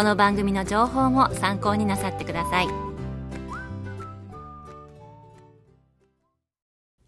[0.00, 2.68] この番組の情報も参考になさってください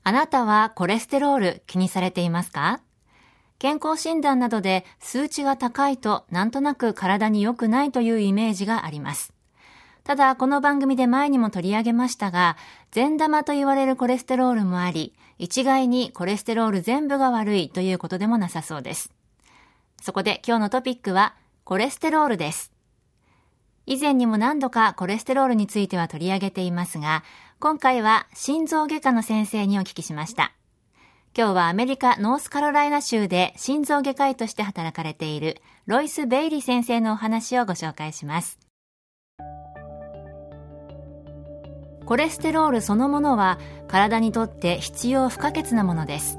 [0.03, 2.83] あなたはコレステロール気にされていますか？
[3.59, 9.33] 健康診断などで数値が高いとなんとなく体に良くないというイメージがあります。
[10.05, 12.59] ただ、この番組で前にも取り上げましたが、
[12.91, 19.11] 善玉と言われるコレステロールもあり、一概にコレステロール全部が悪いということでもなさそうです。
[20.03, 21.35] そこで今日のトピックは、
[21.65, 22.72] コレステロールです。
[23.87, 27.25] 以前にも何度かコレステロールについては取り上げていますが、
[27.59, 30.53] 今回は心臓外科の先生にお聞きしました。
[31.37, 38.59] 今日はアメリカノースカロライナ州で心臓外科医として働かれているロイス・ベイリー先生のお話をご紹介します。
[42.05, 43.59] コレステロールそのものは
[43.89, 46.37] 体にとって必要不可欠なものです。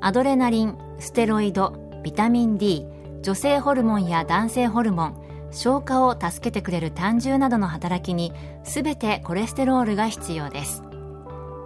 [0.00, 2.86] アドレナリン、ステロイド、ビタミン D、
[3.22, 5.19] 女性ホルモンや男性ホルモン、
[5.52, 8.32] 消化を助けてくれる胆汁などの働きに
[8.64, 10.82] 全てコレステロールが必要です。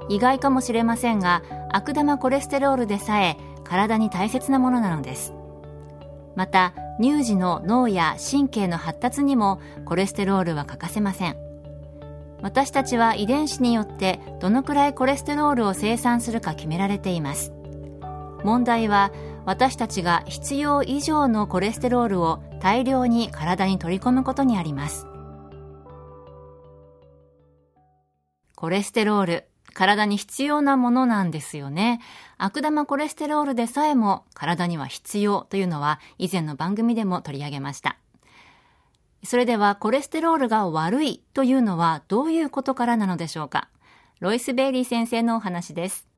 [0.09, 5.35] 意外かもしれませんが悪玉コレステロールでさえ体に大切なものなのです。
[6.37, 11.37] また乳児の脳や神経の発達にもコレステロールは欠かせません。
[12.43, 17.53] 私たちは遺伝子によってどのくらいコレステロールを生産するか決められています。
[18.45, 19.11] 問題は
[19.47, 25.07] 私たちが必要以上のコレステロールを大量に体に取り込むことにあります。
[28.57, 29.45] コレステロール
[29.75, 32.01] 体に必要なものなんですよね。
[32.39, 37.99] 悪玉コレステロールでさえも体には必要というのは以前の番組でも取り上げました。
[39.25, 43.69] それではコレステロールが悪いというのはどういうことからなのでしょうか？
[44.21, 46.09] ロイス・ベイリー先生のお話です。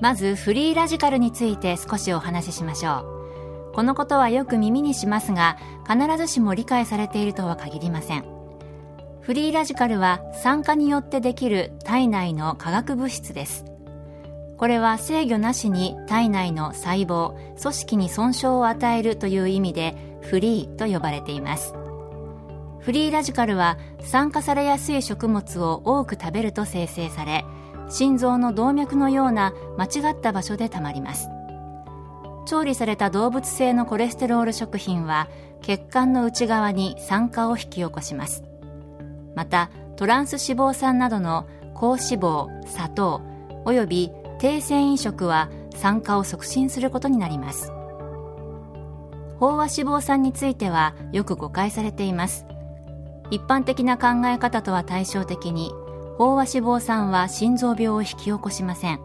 [0.00, 3.74] まずフリーラジカルについて少しお話ししましょう。
[3.74, 5.56] このことはよく耳にしますが
[5.88, 8.24] 必ずしも理解されているとは限りません。
[9.20, 13.64] フリーラジカルは酸化によってできる体内の化学物質です。
[14.56, 21.74] これは制御なしに体内の細胞組織に損傷を与えるという意味でフリーと呼ばれています。
[22.80, 27.44] フリーラジカルは酸化されやすい食物を多く食べると生成され
[27.90, 31.28] 心臓の動脈のような間違った場所でたまります。
[32.46, 35.28] 調理された動物性のコレステロール食品は
[35.60, 38.44] 血管の内側に酸化を引き起こします。
[39.34, 43.20] またトランス脂肪酸などの高脂肪砂糖
[43.64, 47.72] および低繊維食は酸化を促進することになります。
[49.38, 52.46] 飽和脂肪酸についてはよく誤解されています。
[53.30, 55.72] 一般的な考え方とは対照的に
[56.20, 59.00] 飽和脂肪酸は心臓病を引き起こしません。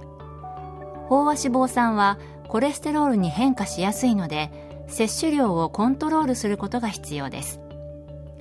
[1.09, 4.52] 飽和脂肪酸はコレステロールに変化しやすいので
[4.88, 7.62] 摂取量をコントロールすることが必要です。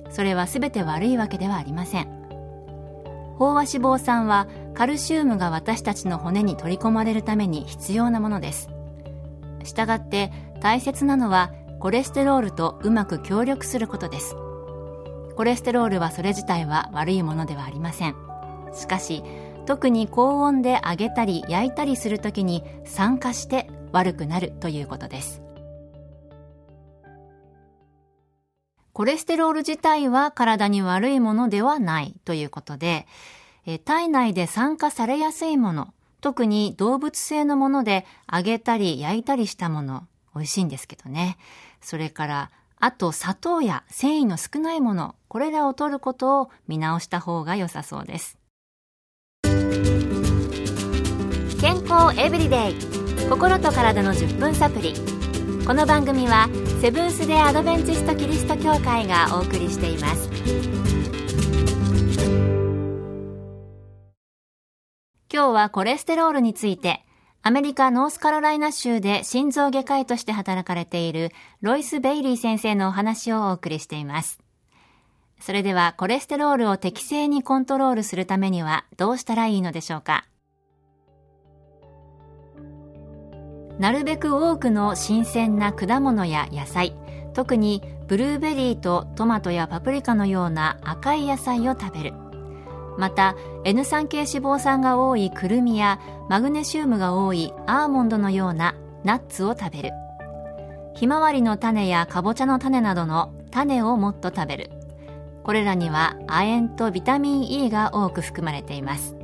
[0.09, 2.07] それは全て悪いわけではありません。
[3.39, 8.69] 飽和脂肪酸はカルシウムが私たちの骨に取り込まれるために必要なものです。
[9.63, 14.35] したがって大切なのはコレステロールとうまく協力することです。
[15.37, 18.34] コレステロールはそれ自体は悪いものではありません。
[18.73, 19.23] しかし
[19.65, 25.41] 特に高温で揚げたり焼いたりするときに酸化して悪くなるということです。
[28.93, 33.07] コレステロール自体は体に悪いものではないということで
[33.83, 41.37] 体内で酸化されやすいもの特に動物性のもので揚げたり焼いたりしたもの美味しいんですけどね。
[41.81, 48.37] それからあと砂糖や繊維の少ないものこれらを取ることを見直した方が良さそうです。
[51.61, 52.75] 健康エブリデイ。
[53.29, 54.93] 心と体の10分サプリ。
[55.65, 56.47] この番組は
[56.81, 60.29] セブンス・デ・アドベンチスト・キリスト教会がお送りしています。
[65.33, 67.03] 今日はコレステロールについて
[67.41, 71.31] アメリカ・ノースカロライナ州で心臓外科医として働かれている
[71.61, 74.39] ロイス・ベイリー先生のお話をお送りしています。
[75.39, 80.25] それではコレステロールを適正にコントロールするためにはどうしたらいいのでしょうか？
[83.79, 86.95] なるべく多くの新鮮な果物や野菜
[87.33, 92.13] 特にブルーベリーとトマトやパプリカのような赤い野菜を食べる。
[92.97, 93.35] また
[93.65, 95.99] N3 系脂肪酸が多いくるみや
[96.29, 99.91] マグネシウムが多いアーモンドのようなナッツを食べる。
[100.95, 104.69] ひまわりの種やかぼちゃの種などの種をもっと食べる。
[105.43, 109.17] これらには亜鉛とビタミン E が多く含まれています。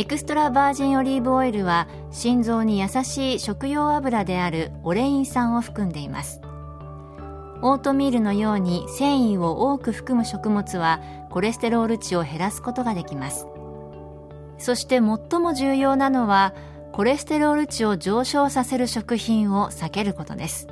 [0.00, 6.40] エクストラバージンオリーブオイルは心臓に優しい食用油であるオレイン酸を含んでいます。
[7.60, 13.46] オートミールのように繊維を多く含む食物はコレステロール値を減らすことができます。
[14.56, 15.02] そして最
[15.38, 16.54] も重要なのは
[16.92, 20.66] コレステロール値を上昇させる食品を避けることです。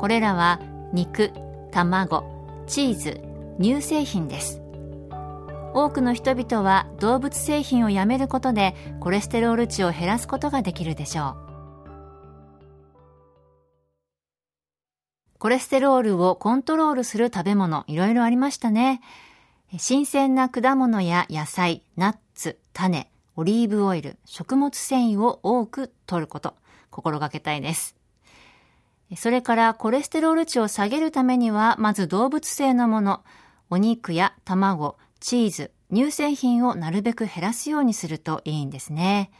[0.00, 0.58] これらは
[0.92, 1.30] 肉、
[1.70, 2.24] 卵、
[2.66, 3.20] チーズ、
[3.60, 4.61] 乳製品です。
[5.74, 11.52] 多くの人々は動物製品をやめることでコレステロール値を減らすことができるでしょう。
[15.38, 19.00] コレステロールをコントロールする食べ物いろいろありましたね。
[19.78, 26.54] 新鮮な果物や野菜ナッツ種オリーブオイル食物繊維を多く摂ること。
[26.90, 27.96] 心がけたいです。
[29.16, 33.24] それからコレステロール値を下げるためにはまず動物性のもの
[33.68, 39.30] お肉や卵チーズ、乳製品をなるべく減らすようにするといいんですね。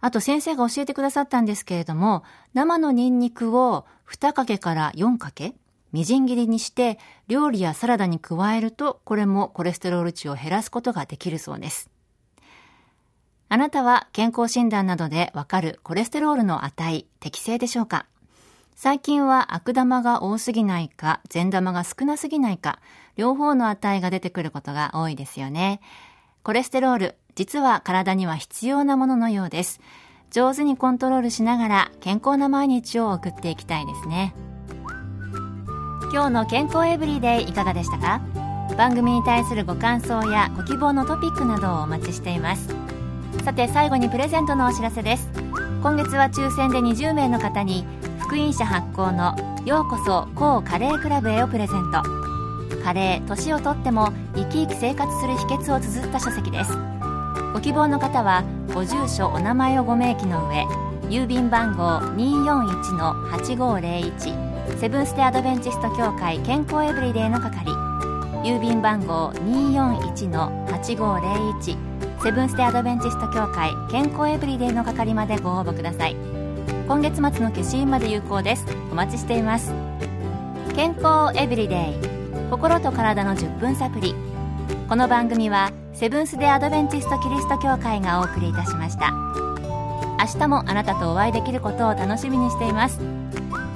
[0.00, 5.54] あと先生が教えてくださったんですけれども、生のニンニクを2かけから4かけ、
[5.92, 6.98] みじん切りにして
[7.28, 11.90] 料理やサラダに加えると、これもコレステロール値を減らすことができるそうです。
[13.48, 18.06] あなたは健康診断などでわかるコレステロールの値、適正でしょうか？
[18.80, 22.78] 最近は悪玉が多すぎないか、善玉が少なすぎないか、
[23.16, 25.80] 両方の値が出てくることが多いですよね。
[26.44, 29.80] コレステロール、実は体には必要なもののようです。
[30.30, 34.32] 上手にコントロールしながら健康な毎日を送っていきたいですね。
[36.12, 38.20] 今日の健康エブリデイいかがでしたか？
[38.76, 42.68] 番組に対するご感想やご希望のトピックなどをお待ちしています。
[43.44, 45.28] さて最後にプレゼントのお知らせです。
[45.82, 47.84] 今月は抽選で20名の方に
[48.28, 49.34] 福音社発行の
[49.64, 52.02] 「ようこそ高カレークラブへ」をプレゼント。
[52.84, 56.78] カレー年をとっても生き生き生活する秘訣を綴った書籍です。
[57.54, 58.42] ご希望の方は
[58.74, 60.66] ご住所お名前をご明記の上
[61.08, 67.70] 郵便番号241-8501セブンス・テ・アドベンチスト協会健康エブリデイの係
[68.44, 71.78] 郵便番号241-8501
[72.22, 76.37] セブンス・テ・アドベンチスト協会健康エブリデイの係までご応募ください。
[76.86, 78.64] 今月末の消印まで有効です。
[78.90, 79.72] お待ちしています。
[80.74, 82.18] 健康エブリデイ。
[82.50, 84.14] 心と体の10分サプリ
[84.88, 89.12] この番組はセブンス・デ・アドベンチスト・キリスト教会がお送りいたしました。
[90.18, 92.98] 明日もあなたとお会いできることを楽しみにしています。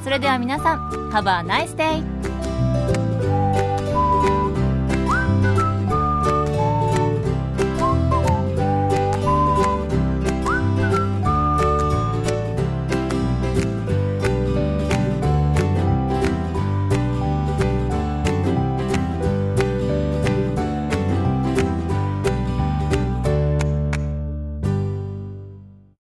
[0.03, 2.32] それでは皆さん Have a nice day!